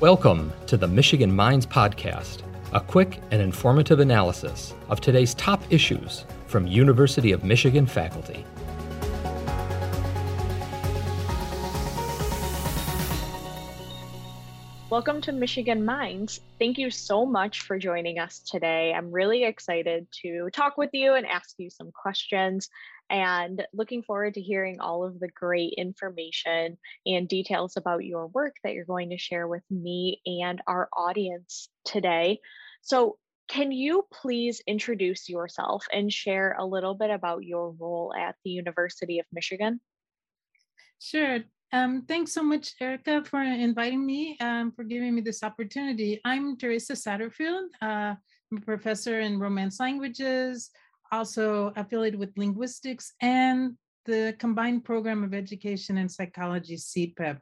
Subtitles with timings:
[0.00, 2.38] Welcome to the Michigan Minds Podcast,
[2.72, 8.46] a quick and informative analysis of today's top issues from University of Michigan faculty.
[14.88, 16.40] Welcome to Michigan Minds.
[16.58, 18.94] Thank you so much for joining us today.
[18.96, 22.70] I'm really excited to talk with you and ask you some questions
[23.10, 28.54] and looking forward to hearing all of the great information and details about your work
[28.62, 32.40] that you're going to share with me and our audience today.
[32.82, 38.36] So, can you please introduce yourself and share a little bit about your role at
[38.44, 39.80] the University of Michigan?
[41.00, 41.40] Sure.
[41.72, 46.20] Um, thanks so much, Erica, for inviting me, um, for giving me this opportunity.
[46.24, 47.68] I'm Teresa Satterfield.
[47.82, 48.14] Uh,
[48.52, 50.70] I'm a professor in Romance languages,
[51.12, 57.40] also affiliated with linguistics and the combined program of education and psychology, CPEP.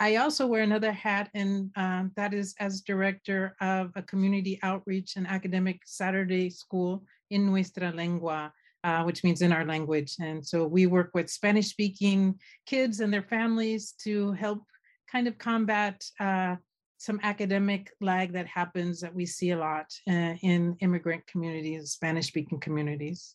[0.00, 5.14] I also wear another hat, and um, that is as director of a community outreach
[5.16, 10.16] and academic Saturday school in Nuestra Lengua, uh, which means in our language.
[10.20, 14.64] And so we work with Spanish speaking kids and their families to help
[15.10, 16.56] kind of combat uh,
[17.04, 22.28] some academic lag that happens that we see a lot uh, in immigrant communities, Spanish
[22.28, 23.34] speaking communities.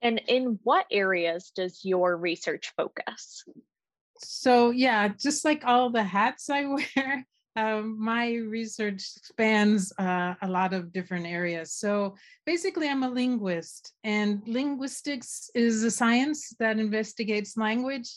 [0.00, 3.44] And in what areas does your research focus?
[4.18, 6.64] So, yeah, just like all the hats I
[6.96, 11.74] wear, um, my research spans uh, a lot of different areas.
[11.74, 18.08] So basically, I'm a linguist, and linguistics is a science that investigates language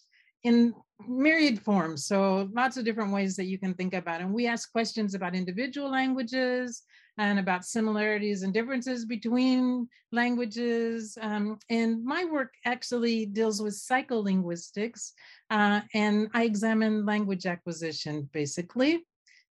[0.46, 0.74] in
[1.08, 2.06] myriad forms.
[2.06, 4.26] So lots of different ways that you can think about it.
[4.26, 6.84] And we ask questions about individual languages
[7.18, 11.18] and about similarities and differences between languages.
[11.20, 15.12] Um, and my work actually deals with psycholinguistics,
[15.50, 19.04] uh, and I examine language acquisition basically.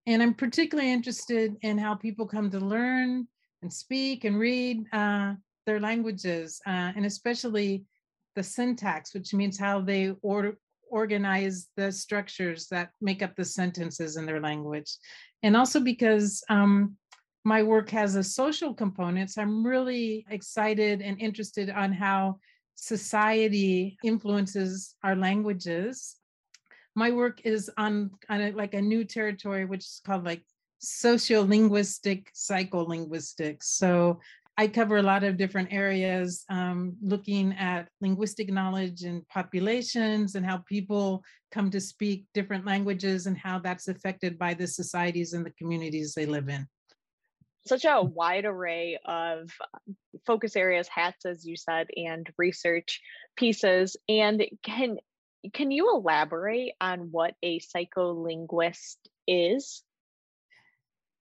[0.07, 3.27] And I'm particularly interested in how people come to learn
[3.63, 5.35] and speak and read uh,
[5.67, 7.85] their languages, uh, and especially
[8.37, 10.59] the syntax, which means how they order,
[11.01, 14.91] organize the structures that make up the sentences in their language.
[15.43, 16.97] And also because um,
[17.45, 22.39] my work has a social component, so I'm really excited and interested on how
[22.77, 26.17] society influences our languages
[26.95, 30.43] my work is on on of like a new territory, which is called like
[30.83, 33.65] sociolinguistic psycholinguistics.
[33.65, 34.21] So
[34.57, 40.47] I cover a lot of different areas, um, looking at linguistic knowledge and populations and
[40.47, 45.45] how people come to speak different languages and how that's affected by the societies and
[45.45, 46.69] the communities they live in.
[47.67, 49.51] Such a wide array of
[50.25, 53.01] focus areas, hats, as you said, and research
[53.37, 53.97] pieces.
[54.09, 54.99] And can
[55.53, 59.83] can you elaborate on what a psycholinguist is?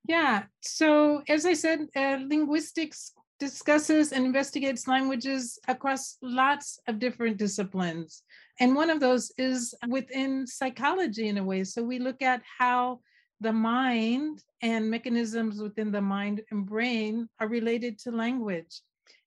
[0.08, 7.36] Yeah, so as I said, uh, linguistics discusses and investigates languages across lots of different
[7.38, 8.24] disciplines.
[8.62, 11.66] And one of those is within psychology in a way.
[11.66, 13.02] So we look at how
[13.42, 18.74] the mind and mechanisms within the mind and brain are related to language.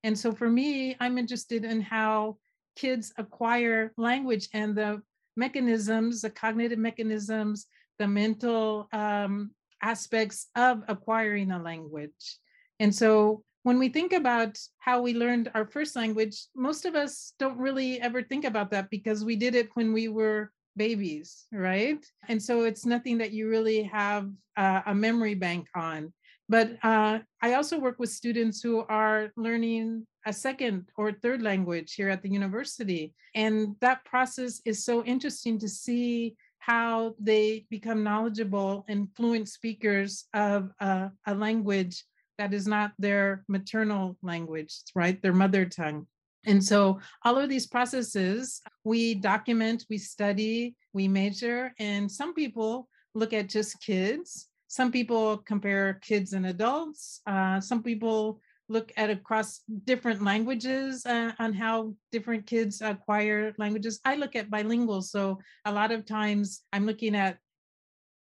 [0.03, 2.39] And so for me, I'm interested in how
[2.75, 5.03] kids acquire language and the
[5.37, 7.67] mechanisms, the cognitive mechanisms,
[7.99, 9.51] the mental um,
[9.83, 12.39] aspects of acquiring a language.
[12.81, 17.33] And so when we think about how we learned our first language, most of us
[17.37, 21.99] don't really ever think about that because we did it when we were babies, right?
[22.29, 26.13] And so it's nothing that you really have uh, a memory bank on.
[26.49, 31.95] But uh, I also work with students who are learning a second or third language
[31.95, 33.15] here at the university.
[33.35, 40.27] And that process is so interesting to see how they become knowledgeable and fluent speakers
[40.35, 42.05] of a, a language
[42.39, 45.21] that is not their maternal language, right?
[45.23, 46.07] Their mother tongue.
[46.45, 52.89] And so all of these processes, we document, we study, we measure, and some people
[53.15, 57.21] look at just kids some people compare kids and adults.
[57.27, 64.01] Uh, some people look at across different languages uh, on how different kids acquire languages.
[64.05, 65.03] I look at bilingual.
[65.03, 67.39] So a lot of times I'm looking at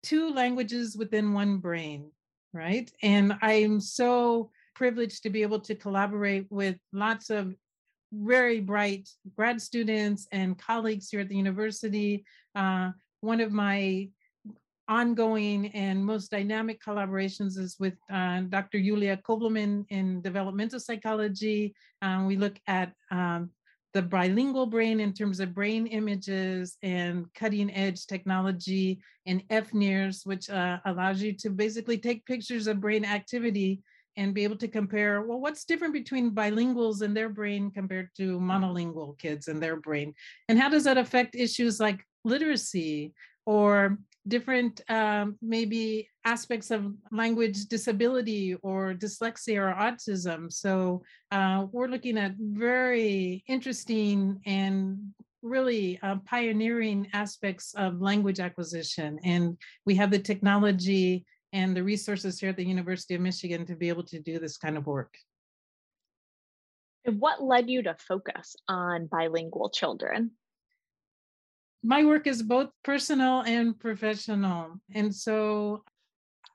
[0.03, 2.11] two languages within one brain,
[2.53, 2.91] right?
[3.01, 7.55] And I'm so privileged to be able to collaborate with lots of
[8.11, 12.23] very bright grad students and colleagues here at the university.
[12.55, 12.91] Uh,
[13.21, 14.09] one of my
[14.87, 18.79] ongoing and most dynamic collaborations is with uh, Dr.
[18.81, 21.73] Julia Kovelman in developmental psychology.
[22.01, 23.49] Um, we look at um,
[23.93, 30.49] the bilingual brain in terms of brain images and cutting edge technology and FNIRS, which
[30.49, 33.81] uh, allows you to basically take pictures of brain activity
[34.17, 38.39] and be able to compare, well, what's different between bilinguals and their brain compared to
[38.39, 40.13] monolingual kids and their brain?
[40.49, 43.13] And how does that affect issues like literacy
[43.45, 43.97] or
[44.27, 50.51] different um, maybe aspects of language disability or dyslexia or autism.
[50.51, 59.19] So uh, we're looking at very interesting and really uh, pioneering aspects of language acquisition.
[59.23, 63.75] And we have the technology and the resources here at the University of Michigan to
[63.75, 65.13] be able to do this kind of work.
[67.05, 70.31] What led you to focus on bilingual children?
[71.83, 74.79] My work is both personal and professional.
[74.95, 75.83] And so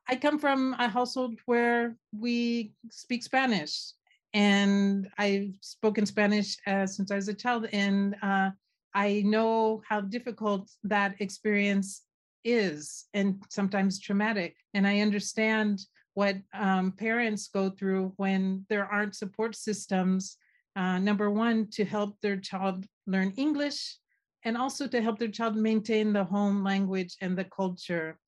[0.09, 3.93] I come from a household where we speak Spanish.
[4.33, 7.67] And I've spoken Spanish uh, since I was a child.
[7.73, 8.51] And uh,
[8.95, 12.03] I know how difficult that experience
[12.45, 14.57] is and sometimes traumatic.
[14.73, 15.81] And I understand
[16.15, 20.39] what um, parents go through when there aren't support systems.
[20.75, 23.97] Uh, number one, to help their child learn English,
[24.44, 28.19] and also to help their child maintain the home language and the culture.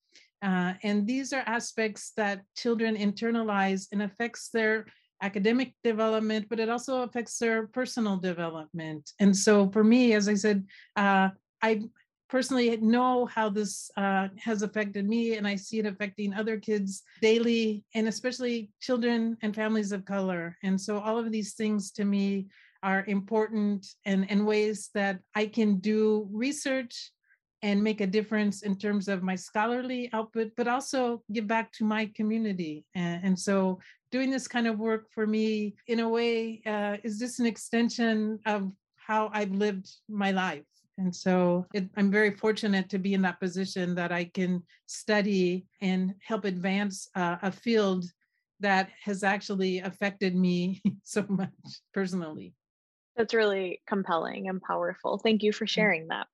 [0.42, 4.86] Uh, and these are aspects that children internalize and affects their
[5.22, 9.10] academic development, but it also affects their personal development.
[9.20, 10.64] And so for me, as I said,
[10.96, 11.28] uh,
[11.62, 11.82] I
[12.30, 17.02] personally know how this uh, has affected me and I see it affecting other kids
[17.20, 20.56] daily and especially children and families of color.
[20.62, 22.46] And so all of these things to me
[22.82, 27.12] are important and, and ways that I can do research
[27.62, 31.84] and make a difference in terms of my scholarly output, but also give back to
[31.84, 32.84] my community.
[32.94, 33.80] And, and so
[34.10, 38.38] doing this kind of work for me, in a way, uh, is just an extension
[38.46, 40.64] of how I've lived my life.
[40.98, 45.66] And so it, I'm very fortunate to be in that position that I can study
[45.80, 48.04] and help advance uh, a field
[48.60, 51.50] that has actually affected me so much
[51.94, 52.54] personally.
[53.20, 55.18] That's really compelling and powerful.
[55.18, 55.68] Thank you for mm.
[55.68, 56.26] sharing that.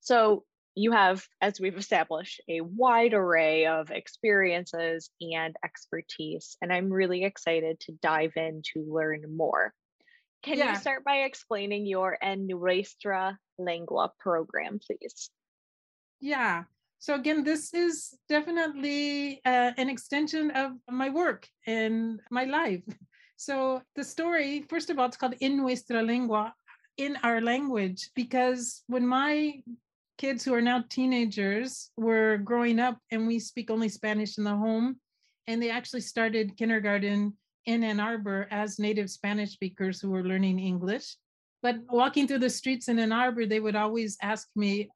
[0.00, 0.44] So,
[0.74, 7.24] you have, as we've established, a wide array of experiences and expertise, and I'm really
[7.24, 9.72] excited to dive in to learn more.
[10.42, 10.72] Can yeah.
[10.72, 15.30] you start by explaining your En Nuestra Lengua program, please?
[16.20, 16.64] Yeah.
[16.98, 22.82] So, again, this is definitely uh, an extension of my work and my life.
[23.38, 26.52] So the story, first of all, it's called En Nuestra Lengua,
[26.96, 29.62] in our language, because when my
[30.18, 34.56] kids who are now teenagers were growing up and we speak only Spanish in the
[34.56, 34.96] home,
[35.46, 37.32] and they actually started kindergarten
[37.66, 41.14] in Ann Arbor as native Spanish speakers who were learning English.
[41.62, 44.90] But walking through the streets in Ann Arbor, they would always ask me,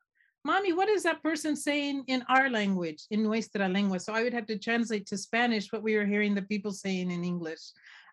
[0.45, 4.01] Mommy, what is that person saying in our language, in nuestra lengua?
[4.01, 7.13] So I would have to translate to Spanish what we were hearing the people saying
[7.13, 7.61] in English.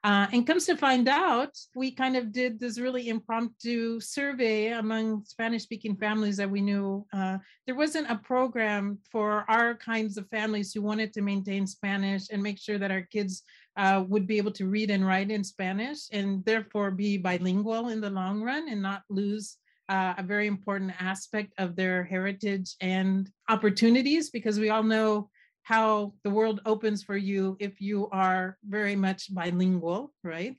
[0.02, 5.26] Uh, and comes to find out, we kind of did this really impromptu survey among
[5.26, 7.06] Spanish speaking families that we knew.
[7.12, 12.30] Uh, there wasn't a program for our kinds of families who wanted to maintain Spanish
[12.32, 13.44] and make sure that our kids
[13.76, 18.00] uh, would be able to read and write in Spanish and therefore be bilingual in
[18.00, 19.58] the long run and not lose
[19.90, 25.30] uh, a very important aspect of their heritage and opportunities because we all know
[25.64, 30.56] how the world opens for you if you are very much bilingual, right?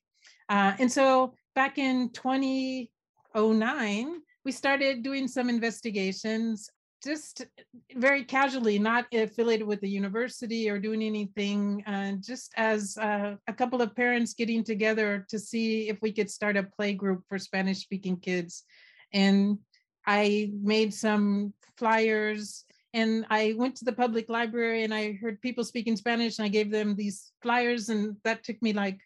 [0.49, 6.71] Uh, and so back in 2009, we started doing some investigations
[7.03, 7.47] just
[7.97, 13.53] very casually, not affiliated with the university or doing anything, uh, just as uh, a
[13.53, 17.39] couple of parents getting together to see if we could start a play group for
[17.39, 18.65] Spanish speaking kids.
[19.13, 19.59] And
[20.07, 25.65] I made some flyers and I went to the public library and I heard people
[25.65, 28.99] speaking Spanish and I gave them these flyers and that took me like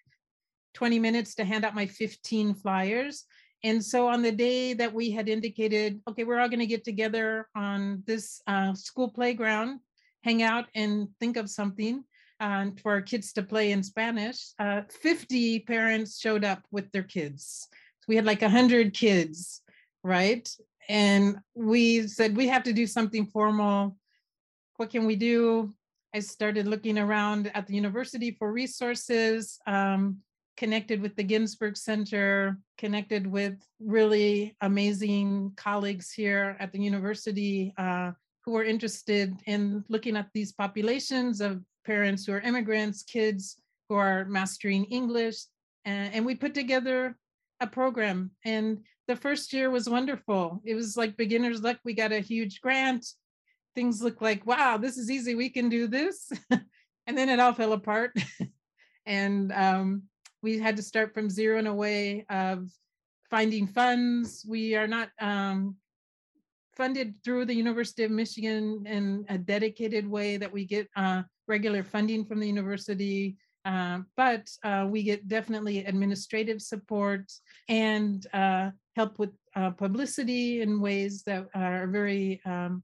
[0.75, 3.25] 20 minutes to hand out my 15 flyers.
[3.63, 6.85] And so on the day that we had indicated, okay, we're all going to get
[6.85, 9.81] together on this uh, school playground,
[10.23, 12.05] hang out and think of something
[12.41, 17.03] uh, for our kids to play in Spanish, uh, 50 parents showed up with their
[17.03, 17.69] kids.
[18.01, 19.63] So we had like 100 kids,
[20.03, 20.47] right?
[20.89, 23.97] And we said we have to do something formal.
[24.77, 25.73] What can we do?
[26.15, 30.19] I started looking around at the university for resources um,
[30.57, 38.13] connected with the Ginsberg center connected with really amazing colleagues here at the university uh,
[38.45, 43.57] who were interested in looking at these populations of parents who are immigrants kids
[43.89, 45.45] who are mastering english.
[45.85, 47.17] And, and we put together
[47.61, 48.31] a program.
[48.45, 50.63] And the first year was wonderful.
[50.65, 51.79] It was like beginner's luck.
[51.85, 53.07] We got a huge grant.
[53.75, 55.35] Things look like, wow, this is easy.
[55.35, 56.31] We can do this.
[56.51, 58.17] and then it all fell apart.
[59.07, 60.05] and um,
[60.43, 62.69] we had to start from zero in a way of
[63.31, 64.47] finding funds.
[64.49, 65.77] We are not um,
[66.77, 71.83] funded through the University of Michigan in a dedicated way that we get uh, regular
[71.83, 73.37] funding from the university.
[73.65, 77.33] Uh, but uh, we get definitely administrative support
[77.69, 82.83] and uh, help with uh, publicity in ways that are very um,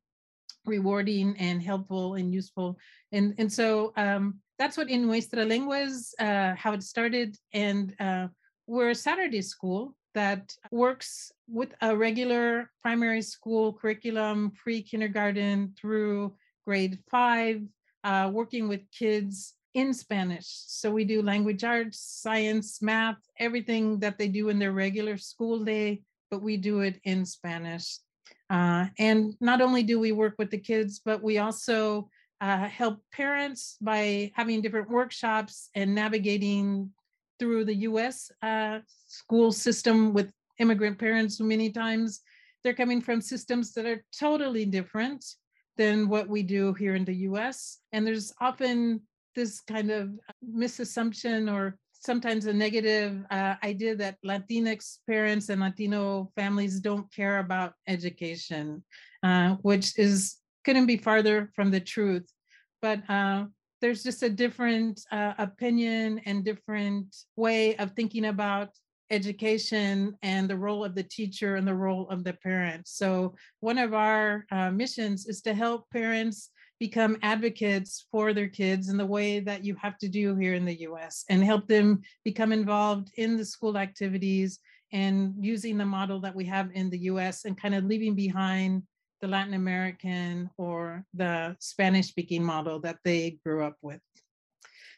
[0.67, 2.79] rewarding and helpful and useful.
[3.13, 7.37] And, and so um, that's what En Nuestra Lengua is, uh, how it started.
[7.53, 8.29] And uh,
[8.67, 16.35] we're a Saturday school that works with a regular primary school curriculum, pre kindergarten through
[16.67, 17.63] grade five,
[18.05, 20.47] uh, working with kids in Spanish.
[20.47, 25.65] So we do language arts, science, math, everything that they do in their regular school
[25.65, 27.99] day, but we do it in Spanish.
[28.49, 32.11] Uh, and not only do we work with the kids, but we also
[32.41, 36.91] uh, help parents by having different workshops and navigating
[37.39, 42.21] through the US uh, school system with immigrant parents who many times.
[42.63, 45.25] They're coming from systems that are totally different
[45.77, 47.79] than what we do here in the US.
[47.93, 49.01] And there's often
[49.35, 50.11] this kind of
[50.45, 57.39] misassumption or sometimes a negative uh, idea that Latinx parents and Latino families don't care
[57.39, 58.83] about education,
[59.23, 62.27] uh, which is couldn't be farther from the truth.
[62.83, 63.45] But uh,
[63.81, 68.71] there's just a different uh, opinion and different way of thinking about
[69.11, 72.87] education and the role of the teacher and the role of the parent.
[72.87, 78.89] So one of our uh, missions is to help parents become advocates for their kids
[78.89, 82.01] in the way that you have to do here in the US and help them
[82.25, 84.59] become involved in the school activities
[84.93, 88.83] and using the model that we have in the US and kind of leaving behind
[89.21, 94.01] the Latin American or the Spanish speaking model that they grew up with.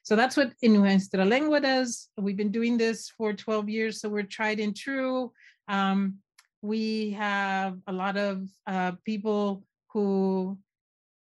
[0.04, 2.08] So that's what En Nuestra Lengua does.
[2.16, 5.32] We've been doing this for 12 years, so we're tried and true.
[5.68, 6.18] Um,
[6.60, 10.58] we have a lot of uh, people who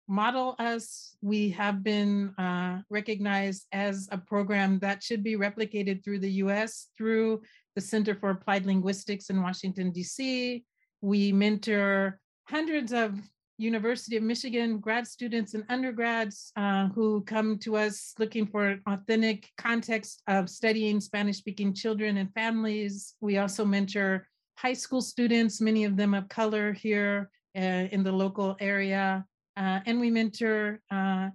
[0.09, 1.15] model us.
[1.21, 6.89] We have been uh, recognized as a program that should be replicated through the US
[6.97, 7.43] through
[7.75, 10.65] the Center for Applied Linguistics in Washington, DC.
[11.03, 13.21] We mentor hundreds of
[13.59, 18.83] University of Michigan grad students and undergrads uh, who come to us looking for an
[18.87, 23.15] authentic context of studying Spanish speaking children and families.
[23.21, 28.13] We also mentor high school students, many of them of color here uh, in the
[28.13, 29.25] local area.
[29.59, 31.29] Uh, and we mentor uh,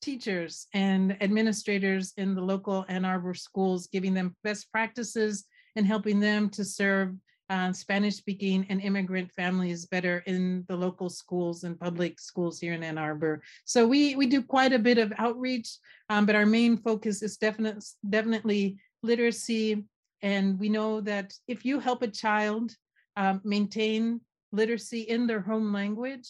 [0.00, 5.44] teachers and administrators in the local Ann Arbor schools, giving them best practices
[5.76, 7.14] and helping them to serve
[7.50, 12.72] uh, Spanish speaking and immigrant families better in the local schools and public schools here
[12.72, 13.42] in Ann Arbor.
[13.66, 15.76] So we, we do quite a bit of outreach,
[16.08, 19.84] um, but our main focus is definitely, definitely literacy.
[20.22, 22.74] And we know that if you help a child
[23.16, 26.28] um, maintain literacy in their home language,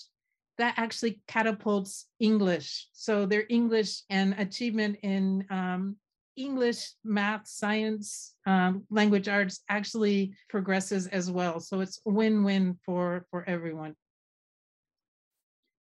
[0.59, 2.89] that actually catapults English.
[2.93, 5.97] So their English and achievement in um,
[6.37, 11.61] English, math, science, um, language arts actually progresses as well.
[11.61, 13.95] So it's win-win for for everyone.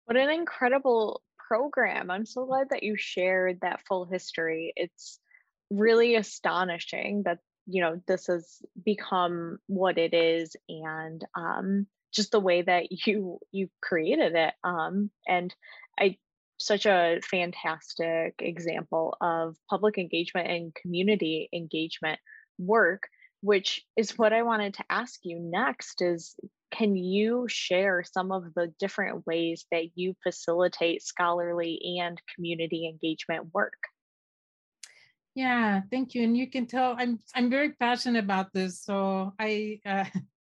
[0.05, 2.11] What an incredible program.
[2.11, 4.73] I'm so glad that you shared that full history.
[4.77, 5.19] It's
[5.71, 12.41] really astonishing that you know this has become what it is and um, just the
[12.41, 15.55] way that you you created it um, and
[15.99, 16.17] i
[16.59, 22.19] such a fantastic example of public engagement and community engagement
[22.59, 23.09] work
[23.43, 26.35] which is what i wanted to ask you next is
[26.71, 33.47] can you share some of the different ways that you facilitate scholarly and community engagement
[33.55, 33.79] work?
[35.35, 39.81] Yeah thank you and you can tell i'm i'm very passionate about this so i
[39.85, 40.05] uh,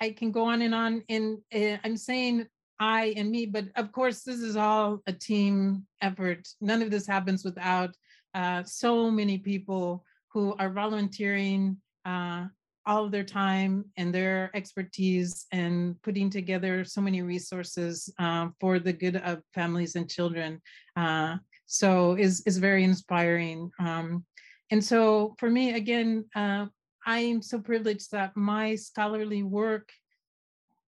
[0.00, 1.02] I can go on and on.
[1.08, 2.46] And uh, I'm saying
[2.78, 6.46] I and me, but of course, this is all a team effort.
[6.60, 7.94] None of this happens without
[8.34, 12.46] uh, so many people who are volunteering uh,
[12.84, 18.78] all of their time and their expertise and putting together so many resources uh, for
[18.78, 20.60] the good of families and children.
[20.94, 21.36] Uh,
[21.66, 23.70] so is is very inspiring.
[23.80, 24.24] Um,
[24.70, 26.66] and so for me, again, uh,
[27.06, 29.90] I am so privileged that my scholarly work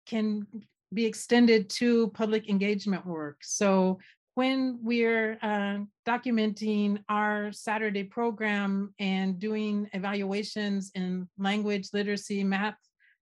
[0.07, 0.47] can
[0.93, 3.39] be extended to public engagement work.
[3.43, 3.99] So
[4.35, 12.77] when we're uh, documenting our Saturday program and doing evaluations in language, literacy, math,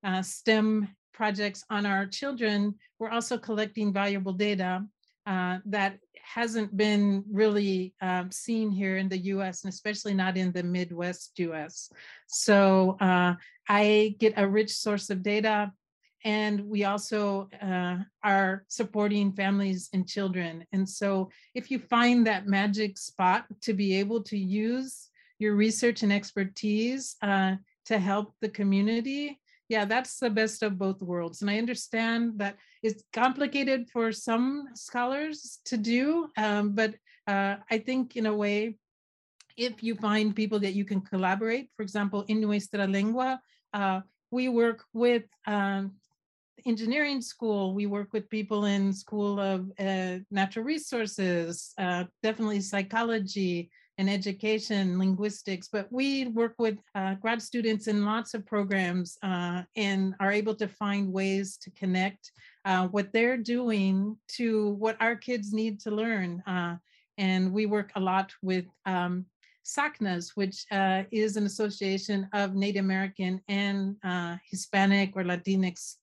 [0.05, 4.85] uh, STEM projects on our children, we're also collecting valuable data
[5.27, 5.99] uh, that
[6.35, 11.39] hasn't been really um, seen here in the US and especially not in the Midwest
[11.39, 11.91] US.
[12.27, 13.35] So uh,
[13.69, 15.73] I get a rich source of data
[16.25, 20.67] and we also uh, are supporting families and children.
[20.73, 26.03] And so if you find that magic spot to be able to use your research
[26.03, 27.57] and expertise uh,
[27.87, 31.43] to help the community, yeah, that's the best of both worlds.
[31.43, 36.95] And I understand that it's complicated for some scholars to do, um, but
[37.27, 38.77] uh, I think in a way,
[39.57, 43.41] if you find people that you can collaborate, for example, in Nuestra Lengua,
[43.73, 45.93] uh, we work with um,
[46.67, 53.71] engineering school, we work with people in School of uh, Natural Resources, uh, definitely psychology,
[53.99, 59.63] in education, linguistics, but we work with uh, grad students in lots of programs uh,
[59.75, 62.33] and are able to find ways to connect
[62.67, 66.43] uh, what they're doing to what our kids need to learn.
[66.47, 66.77] Uh,
[67.17, 69.25] and we work a lot with um,
[69.65, 75.97] SACNAS, which uh, is an association of Native American and uh, Hispanic or Latinx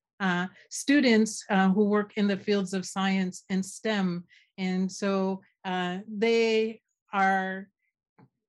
[0.70, 4.24] students who work in the fields of science and STEM.
[4.58, 5.42] And so
[6.08, 6.80] they
[7.12, 7.68] are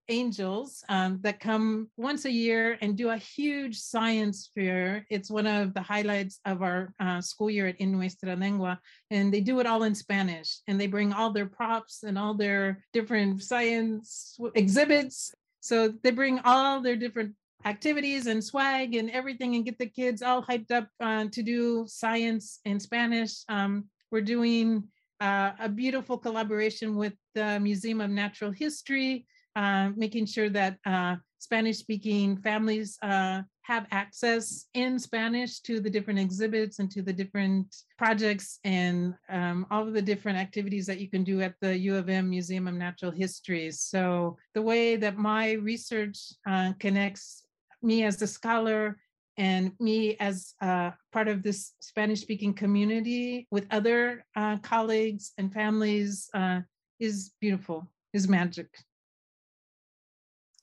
[0.08, 5.06] angels um, that come once a year and do a huge science fair.
[5.11, 8.80] It's one of the highlights of our uh, school year at En Nuestra Lengua.
[9.11, 10.58] And they do it all in Spanish.
[10.68, 15.34] And they bring all their props and all their different science exhibits.
[15.61, 17.34] So they bring all their different
[17.64, 21.84] activities and swag and everything and get the kids all hyped up uh, to do
[21.87, 23.44] science in Spanish.
[23.49, 24.84] Um, we're doing
[25.20, 31.16] uh, a beautiful collaboration with the Museum of Natural History uh, making sure that uh,
[31.38, 37.12] Spanish speaking families uh, have access in Spanish to the different exhibits and to the
[37.12, 41.76] different projects and um, all of the different activities that you can do at the
[41.78, 43.71] U of M Museum of Natural History.
[43.71, 47.45] So the way that my research uh, connects
[47.82, 48.99] me as a scholar
[49.36, 55.52] and me as uh, part of this Spanish speaking community with other uh, colleagues and
[55.52, 56.60] families uh,
[57.00, 58.69] is beautiful, is magic.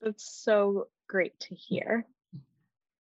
[0.01, 2.05] That's so great to hear.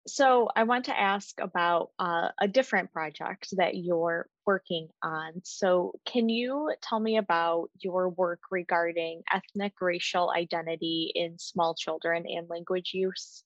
[0.09, 5.40] So, I want to ask about uh, a different project that you're working on.
[5.42, 12.25] So, can you tell me about your work regarding ethnic racial identity in small children
[12.29, 13.42] and language use?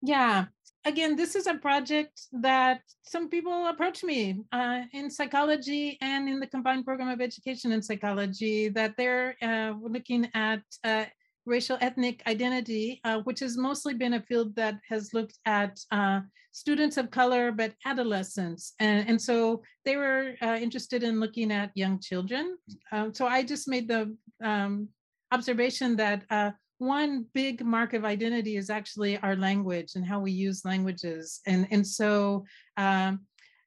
[0.00, 0.46] Yeah.
[0.86, 6.40] Again, this is a project that some people approach me uh, in psychology and in
[6.40, 11.04] the combined program of education and psychology that they're uh, looking at uh,
[11.50, 16.20] racial ethnic identity, uh, which has mostly been a field that has looked at uh,
[16.52, 18.74] students of color, but adolescents.
[18.78, 22.56] And, and so they were uh, interested in looking at young children.
[22.92, 24.88] Um, so I just made the um,
[25.32, 30.32] observation that uh, one big mark of identity is actually our language and how we
[30.32, 31.40] use languages.
[31.46, 32.44] And, and so
[32.76, 33.20] um,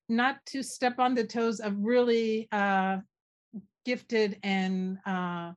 [0.10, 2.98] not to step on the toes of really uh,
[3.86, 5.52] gifted and uh,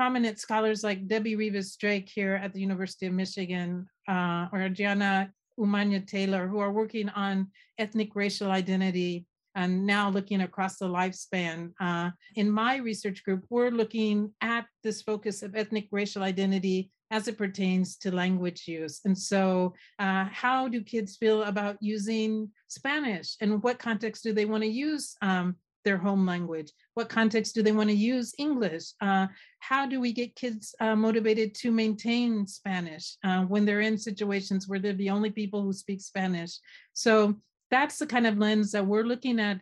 [0.00, 5.30] prominent scholars like Debbie Rivas Drake here at the University of Michigan uh, or Gianna
[5.58, 11.74] Umaña Taylor, who are working on ethnic racial identity and now looking across the lifespan.
[11.78, 17.28] Uh, in my research group, we're looking at this focus of ethnic racial identity as
[17.28, 19.00] it pertains to language use.
[19.04, 24.46] And so, uh, how do kids feel about using Spanish and what context do they
[24.46, 26.72] want to use um, their home language?
[26.94, 28.92] What context do they want to use English?
[29.00, 29.26] Uh,
[29.60, 34.68] how do we get kids uh, motivated to maintain Spanish uh, when they're in situations
[34.68, 36.58] where they're the only people who speak Spanish?
[36.92, 37.36] So
[37.70, 39.60] that's the kind of lens that we're looking at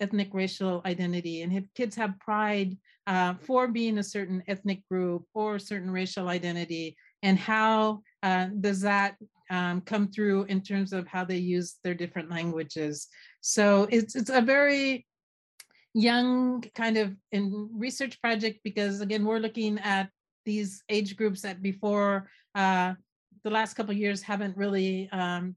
[0.00, 1.42] ethnic racial identity.
[1.42, 2.76] And if kids have pride
[3.06, 8.80] uh, for being a certain ethnic group or certain racial identity, and how uh, does
[8.82, 9.16] that
[9.50, 13.08] um, come through in terms of how they use their different languages?
[13.40, 15.06] So it's it's a very
[15.96, 20.10] young kind of in research project because again we're looking at
[20.44, 22.92] these age groups that before uh,
[23.44, 25.56] the last couple years haven't really um,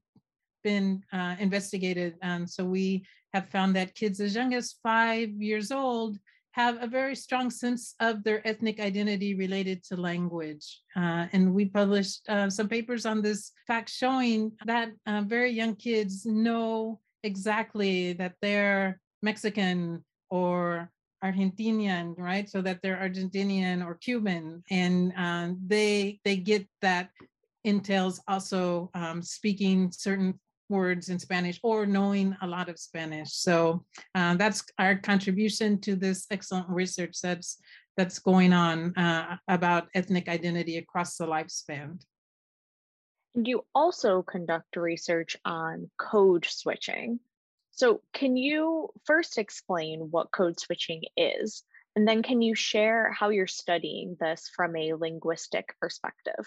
[0.63, 5.73] been uh, investigated and so we have found that kids as young as five years
[5.73, 6.17] old
[6.51, 10.81] have a very strong sense of their ethnic identity related to language.
[10.95, 15.75] Uh, and we published uh, some papers on this fact showing that uh, very young
[15.75, 20.91] kids know exactly that they're Mexican or
[21.23, 22.49] Argentinian, right?
[22.49, 27.09] So that they're Argentinian or Cuban, and um, they they get that
[27.63, 30.39] entails also um, speaking certain
[30.69, 33.33] words in Spanish or knowing a lot of Spanish.
[33.33, 37.57] So uh, that's our contribution to this excellent research that's
[37.97, 41.99] that's going on uh, about ethnic identity across the lifespan.
[43.35, 47.19] And you also conduct research on code switching.
[47.79, 51.63] So, can you first explain what code switching is?
[51.95, 56.45] And then, can you share how you're studying this from a linguistic perspective?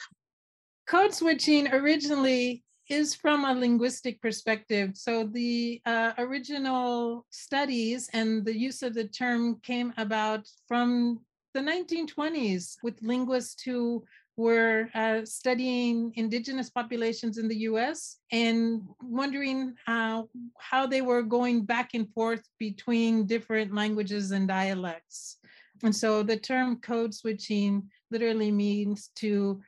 [0.87, 4.91] Code switching originally is from a linguistic perspective.
[4.95, 11.21] So, the uh, original studies and the use of the term came about from
[11.55, 14.05] the 1920s with linguists who
[14.37, 20.23] were uh, studying indigenous populations in the US and wondering uh,
[20.59, 25.39] how they were going back and forth between different languages and dialects.
[25.83, 29.61] And so the term code switching literally means to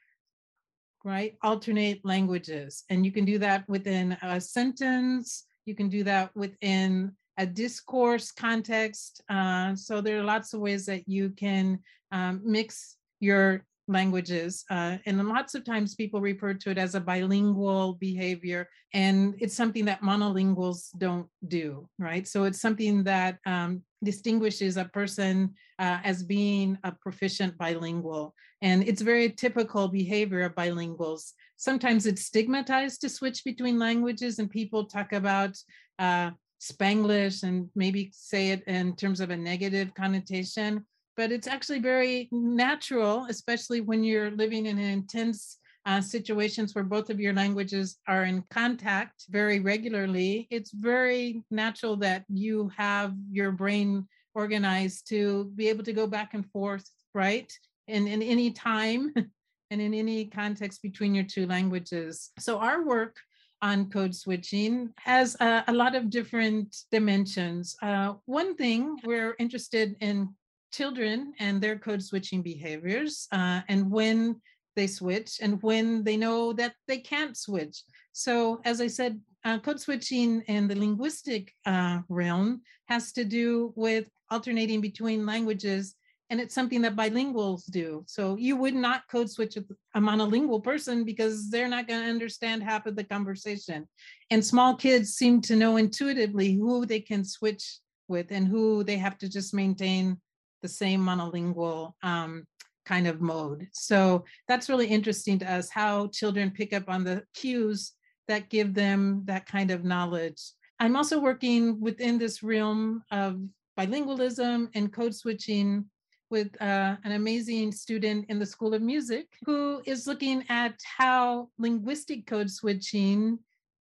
[1.04, 2.84] right alternate languages.
[2.88, 5.44] And you can do that within a sentence.
[5.66, 9.22] You can do that within a discourse context.
[9.28, 11.80] Uh, so there are lots of ways that you can
[12.12, 14.64] um, mix your languages.
[14.70, 19.54] Uh, and lots of times people refer to it as a bilingual behavior, and it's
[19.54, 22.26] something that monolinguals don't do, right?
[22.26, 28.34] So it's something that um, distinguishes a person uh, as being a proficient bilingual.
[28.62, 31.32] And it's very typical behavior of bilinguals.
[31.56, 35.56] Sometimes it's stigmatized to switch between languages, and people talk about
[35.98, 36.30] uh,
[36.62, 42.28] Spanglish and maybe say it in terms of a negative connotation but it's actually very
[42.32, 48.24] natural, especially when you're living in intense uh, situations where both of your languages are
[48.24, 50.46] in contact very regularly.
[50.50, 56.34] It's very natural that you have your brain organized to be able to go back
[56.34, 57.52] and forth, right?
[57.86, 59.12] In, in any time
[59.70, 62.30] and in any context between your two languages.
[62.38, 63.16] So our work
[63.62, 67.76] on code switching has a, a lot of different dimensions.
[67.82, 70.34] Uh, one thing we're interested in
[70.74, 74.40] children and their code switching behaviors uh, and when
[74.76, 77.82] they switch and when they know that they can't switch.
[78.12, 83.72] So, as I said, uh, code switching in the linguistic uh, realm has to do
[83.76, 85.94] with alternating between languages,
[86.30, 88.02] and it's something that bilinguals do.
[88.08, 92.62] So, you would not code switch a monolingual person because they're not going to understand
[92.62, 93.86] half of the conversation.
[94.30, 98.96] And small kids seem to know intuitively who they can switch with and who they
[98.96, 100.18] have to just maintain
[100.64, 102.46] the same monolingual um,
[102.86, 103.68] kind of mode.
[103.72, 107.92] So that's really interesting to us how children pick up on the cues
[108.28, 110.40] that give them that kind of knowledge.
[110.80, 113.42] I'm also working within this realm of
[113.78, 115.84] bilingualism and code switching
[116.30, 121.50] with uh, an amazing student in the School of Music who is looking at how
[121.58, 123.38] linguistic code switching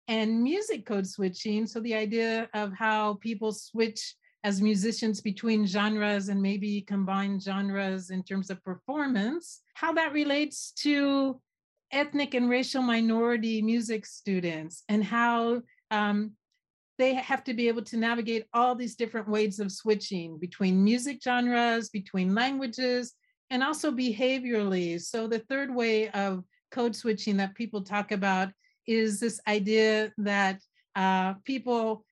[0.08, 6.28] and music code switching, so the idea of how people switch as musicians between genres
[6.28, 11.40] and maybe combine genres in terms of performance, how that relates to
[11.90, 16.32] ethnic and racial minority music students and how um,
[16.98, 21.20] they have to be able to navigate all these different ways of switching between music
[21.24, 23.14] genres, between languages,
[23.50, 25.00] and also behaviorally.
[25.00, 28.50] So, the third way of code switching that people talk about
[28.86, 30.60] is this idea that
[30.94, 32.03] uh, people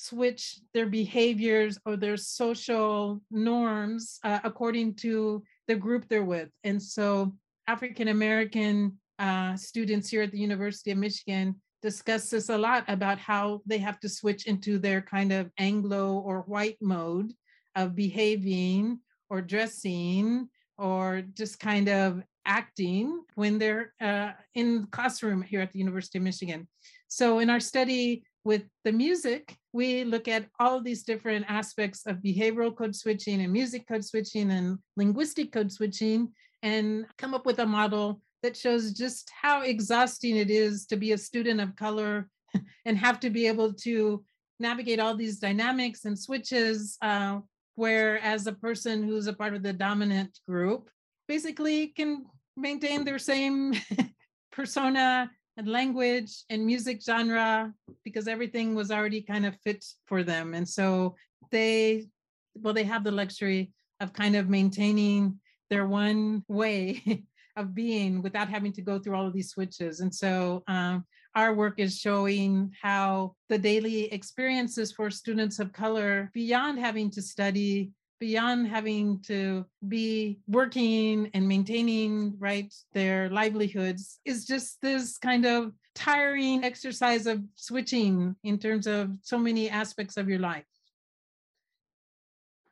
[0.00, 6.48] switch their behaviors or their social norms uh, according to the group they're with.
[6.64, 7.34] And so
[7.66, 13.18] African American uh, students here at the University of Michigan discuss this a lot about
[13.18, 17.32] how they have to switch into their kind of Anglo or white mode
[17.76, 25.42] of behaving or dressing or just kind of acting when they're uh, in the classroom
[25.42, 26.66] here at the University of Michigan.
[27.08, 32.16] So in our study, with the music, we look at all these different aspects of
[32.16, 37.58] behavioral code switching and music code switching and linguistic code switching and come up with
[37.60, 42.28] a model that shows just how exhausting it is to be a student of color
[42.84, 44.24] and have to be able to
[44.58, 47.38] navigate all these dynamics and switches uh,
[47.76, 50.90] whereas a person who's a part of the dominant group
[51.28, 52.24] basically can
[52.56, 53.72] maintain their same
[54.52, 57.70] persona and language and music genre
[58.02, 60.54] because everything was already kind of fit for them.
[60.54, 61.16] And so
[61.50, 62.06] they,
[62.54, 63.70] well, they have the luxury
[64.00, 67.02] of kind of maintaining their one way
[67.56, 70.00] of being without having to go through all of these switches.
[70.00, 76.30] And so um, our work is showing how the daily experiences for students of color,
[76.32, 77.90] beyond having to study
[78.20, 85.72] beyond having to be working and maintaining right their livelihoods is just this kind of
[85.94, 90.66] tiring exercise of switching in terms of so many aspects of your life.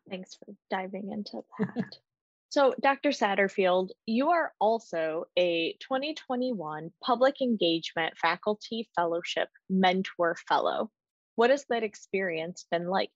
[0.08, 1.96] Thanks for diving into that.
[2.50, 10.90] So dr satterfield you are also a 2021 public engagement faculty fellowship mentor fellow.
[11.34, 13.12] What has that experience been like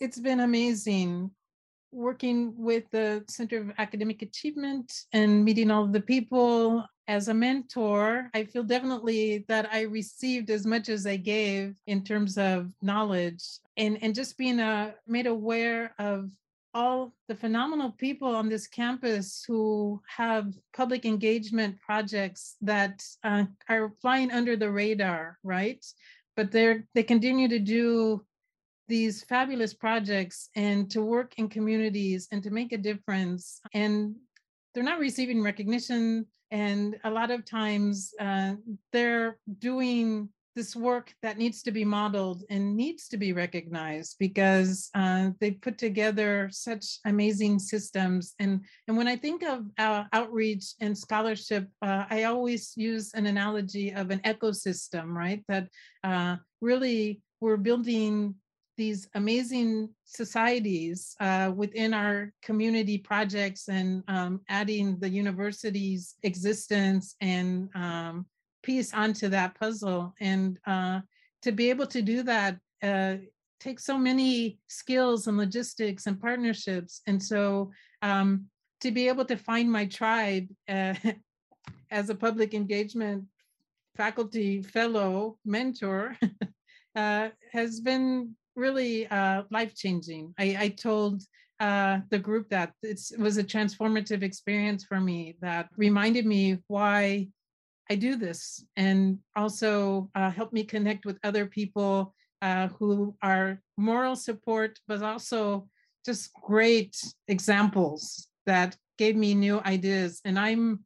[0.00, 1.30] it's been amazing
[1.92, 8.28] working with the Center of Academic Achievement and meeting all the people as a mentor.
[8.34, 13.42] I feel definitely that I received as much as I gave in terms of knowledge
[13.76, 16.30] and, and just being uh, made aware of
[16.74, 23.92] all the phenomenal people on this campus who have public engagement projects that uh, are
[24.02, 25.82] flying under the radar, right?
[26.36, 28.22] But they're they continue to do
[28.88, 33.60] these fabulous projects and to work in communities and to make a difference.
[33.74, 34.14] And
[34.74, 36.26] they're not receiving recognition.
[36.50, 38.54] And a lot of times uh,
[38.92, 44.88] they're doing this work that needs to be modeled and needs to be recognized because
[44.94, 48.34] uh, they put together such amazing systems.
[48.38, 53.26] And, and when I think of uh, outreach and scholarship, uh, I always use an
[53.26, 55.44] analogy of an ecosystem, right?
[55.46, 55.68] That
[56.02, 58.34] uh, really we're building
[58.76, 67.68] these amazing societies uh, within our community projects and um, adding the university's existence and
[67.74, 68.26] um,
[68.62, 70.14] piece onto that puzzle.
[70.20, 71.00] And uh,
[71.42, 73.16] to be able to do that uh,
[73.60, 77.00] takes so many skills and logistics and partnerships.
[77.06, 77.70] And so
[78.02, 78.46] um,
[78.80, 80.94] to be able to find my tribe uh,
[81.90, 83.24] as a public engagement
[83.96, 86.16] faculty fellow mentor
[86.96, 90.34] uh, has been really uh, life changing.
[90.38, 91.22] I, I told
[91.60, 97.28] uh, the group that it was a transformative experience for me that reminded me why
[97.88, 103.60] I do this and also uh, helped me connect with other people uh, who are
[103.76, 105.68] moral support, but also
[106.04, 106.96] just great
[107.28, 110.20] examples that gave me new ideas.
[110.24, 110.84] And I'm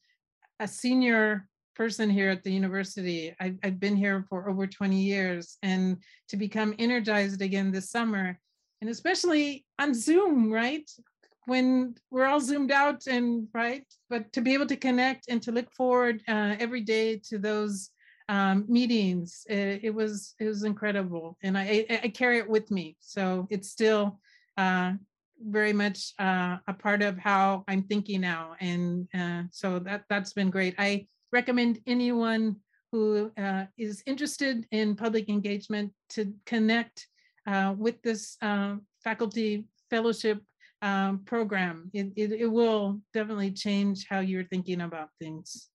[0.59, 1.49] a senior
[1.81, 3.35] person here at the university.
[3.41, 5.97] I've, I've been here for over 20 years and
[6.29, 8.39] to become energized again this summer,
[8.83, 10.87] and especially on Zoom, right?
[11.47, 15.53] When we're all zoomed out and right, but to be able to connect and to
[15.53, 17.89] look forward uh, every day to those
[18.29, 22.71] um, meetings, it, it, was it was incredible, and I, I, I carry it with
[22.71, 22.99] me.
[23.01, 24.21] So it's still
[24.59, 24.93] uh,
[25.43, 30.35] very much uh, a part of how I'm thinking now, and uh, so that that's
[30.35, 30.75] been great.
[30.77, 32.57] I recommend anyone
[32.93, 37.07] who uh, is interested in public engagement to connect
[37.47, 40.43] uh, with this uh, faculty fellowship
[40.83, 41.91] um, program.
[41.93, 45.69] It, it, it, will definitely change how you're thinking about things.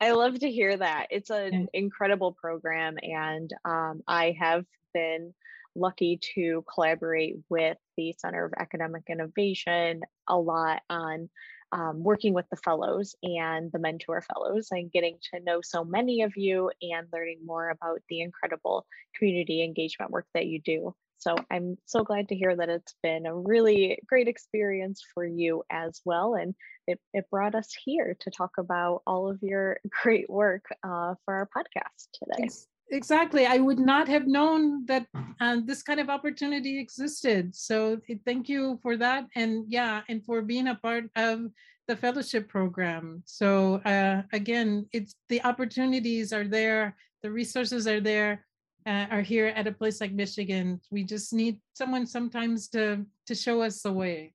[0.00, 1.08] I love to hear that.
[1.10, 1.66] It's an yeah.
[1.74, 5.34] incredible program, and um, I have been
[5.74, 11.28] lucky to collaborate with the Center of Academic Innovation a lot on
[11.72, 16.22] um, working with the fellows and the mentor fellows and getting to know so many
[16.22, 20.94] of you and learning more about the incredible community engagement work that you do.
[21.18, 25.62] So I'm so glad to hear that it's been a really great experience for you
[25.70, 26.34] as well.
[26.34, 26.54] And
[26.86, 31.34] it, it brought us here to talk about all of your great work uh, for
[31.34, 32.48] our podcast today.
[32.92, 33.46] Exactly.
[33.46, 35.06] I would not have known that
[35.40, 37.54] uh, this kind of opportunity existed.
[37.54, 39.26] So thank you for that.
[39.36, 41.50] And yeah, and for being a part of
[41.86, 43.22] the fellowship program.
[43.26, 48.44] So uh, again, it's the opportunities are there, the resources are there,
[48.86, 50.80] uh, are here at a place like Michigan.
[50.90, 54.34] We just need someone sometimes to to show us the way.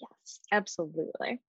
[0.00, 1.40] Yes, absolutely.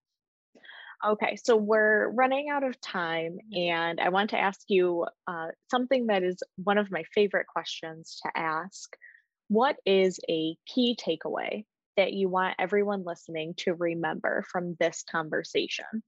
[1.06, 6.06] Okay, so we're running out of time, and I want to ask you uh, something
[6.06, 8.96] that is one of my favorite questions to ask.
[9.46, 11.64] What is a key takeaway
[11.96, 16.02] that you want everyone listening to remember from this conversation?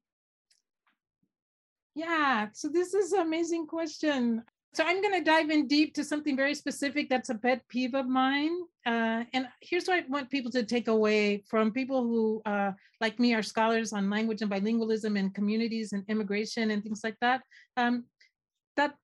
[1.95, 4.43] Yeah, so this is an amazing question.
[4.73, 7.95] So I'm going to dive in deep to something very specific that's a pet peeve
[7.95, 8.57] of mine.
[8.87, 13.19] Uh, and here's what I want people to take away from people who, uh, like
[13.19, 17.43] me, are scholars on language and bilingualism and communities and immigration and things like that.
[17.77, 18.05] Um,
[18.77, 18.95] that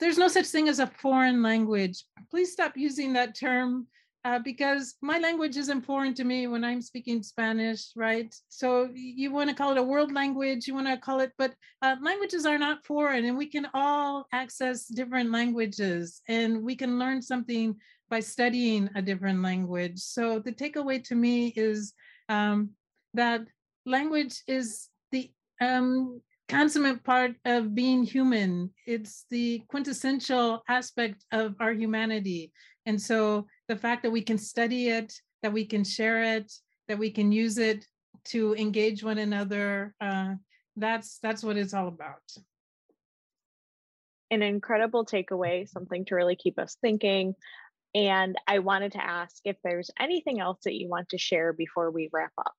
[0.00, 2.04] there's no such thing as a foreign language.
[2.30, 3.86] Please stop using that term
[4.24, 8.34] uh, because my language is important to me when I'm speaking Spanish, right?
[8.48, 11.54] So you want to call it a world language, you want to call it, but
[11.82, 16.98] uh, languages are not foreign, and we can all access different languages, and we can
[16.98, 17.76] learn something
[18.08, 19.98] by studying a different language.
[19.98, 21.92] So the takeaway to me is
[22.28, 22.70] um,
[23.12, 23.42] that
[23.84, 28.70] language is the um, consummate part of being human.
[28.86, 32.52] It's the quintessential aspect of our humanity.
[32.86, 36.52] And so the fact that we can study it, that we can share it,
[36.88, 37.86] that we can use it
[38.26, 40.34] to engage one another, uh,
[40.76, 42.22] that's that's what it's all about.
[44.30, 47.34] An incredible takeaway, something to really keep us thinking.
[47.94, 51.90] And I wanted to ask if there's anything else that you want to share before
[51.90, 52.54] we wrap up.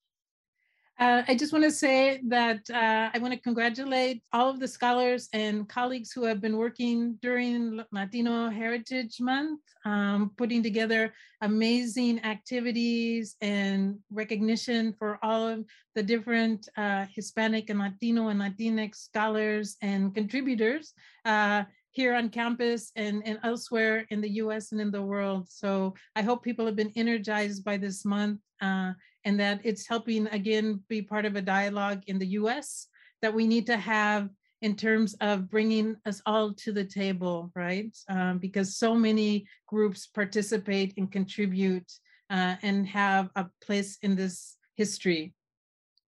[0.97, 4.67] Uh, I just want to say that uh, I want to congratulate all of the
[4.67, 12.23] scholars and colleagues who have been working during Latino Heritage Month, um, putting together amazing
[12.23, 19.75] activities and recognition for all of the different uh, Hispanic and Latino and Latinx scholars
[19.81, 20.93] and contributors
[21.25, 25.47] uh, here on campus and, and elsewhere in the US and in the world.
[25.49, 28.93] So I hope people have been energized by this month uh,
[29.25, 32.87] and that it's helping again be part of a dialogue in the US
[33.21, 34.29] that we need to have
[34.61, 37.95] in terms of bringing us all to the table, right?
[38.09, 41.91] Um, because so many groups participate and contribute
[42.29, 45.33] uh, and have a place in this history.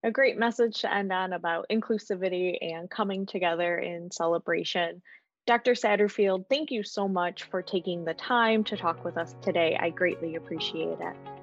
[0.03, 5.01] A great message to end on about inclusivity and coming together in celebration.
[5.45, 5.73] Dr.
[5.73, 9.77] Satterfield, thank you so much for taking the time to talk with us today.
[9.79, 11.36] I greatly appreciate it.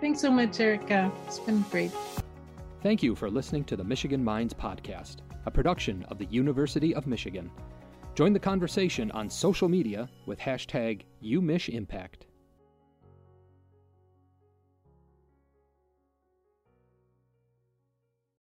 [0.00, 1.10] Thanks so much, Erica.
[1.26, 1.90] It's been great.
[2.82, 7.06] Thank you for listening to the Michigan Minds Podcast, a production of the University of
[7.06, 7.50] Michigan.
[8.14, 12.26] Join the conversation on social media with hashtag UMichImpact.